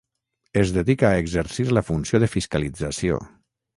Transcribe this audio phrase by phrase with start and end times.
[0.61, 3.21] Es dedica a exercir la funció de fiscalització.